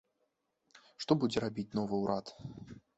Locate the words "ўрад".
2.05-2.37